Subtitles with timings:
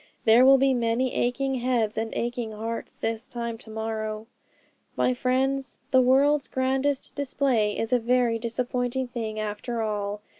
[0.25, 4.25] There will be many aching heads and aching hearts this time to morrow.
[4.97, 10.21] 'My friends, the world's grandest display is a very disappointing thing after all.